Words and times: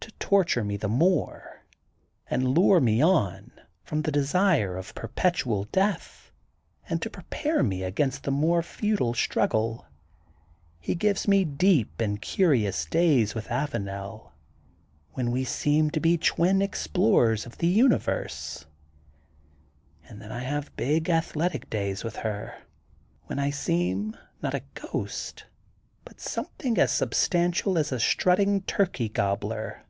To 0.00 0.28
torture 0.36 0.62
me 0.62 0.76
the 0.76 0.88
more 0.88 1.64
and 2.28 2.56
lure 2.56 2.78
me 2.78 3.02
on 3.02 3.50
from 3.82 4.02
the 4.02 4.12
desire 4.12 4.80
for 4.80 4.92
perpetual 4.94 5.64
death 5.64 6.30
and 6.88 7.02
to 7.02 7.10
prepare 7.10 7.64
me 7.64 7.82
again 7.82 8.12
for 8.12 8.28
a 8.28 8.32
more 8.32 8.62
futile 8.62 9.12
struggle, 9.12 9.86
he 10.78 10.94
gives 10.94 11.26
me 11.26 11.44
deep 11.44 12.00
and 12.00 12.22
curious 12.22 12.84
days 12.84 13.34
with 13.34 13.48
Avanel, 13.50 14.30
when 15.14 15.32
we 15.32 15.42
seem 15.42 15.90
to 15.90 16.00
be 16.00 16.16
twin 16.16 16.60
explor 16.60 17.30
ers 17.32 17.44
of 17.44 17.58
the 17.58 17.66
Universe. 17.66 18.66
And 20.04 20.22
then 20.22 20.30
I 20.30 20.44
have 20.44 20.74
big 20.76 21.10
athletic 21.10 21.68
days 21.68 22.04
with 22.04 22.16
her 22.16 22.54
when 23.24 23.40
I 23.40 23.50
seem, 23.50 24.16
not 24.42 24.54
a 24.54 24.62
ghost, 24.74 25.46
but 26.04 26.20
something 26.20 26.78
as 26.78 26.92
substantial 26.92 27.76
as 27.76 27.90
a 27.90 27.98
strutting 27.98 28.60
turkey 28.62 29.08
gobbler. 29.08 29.84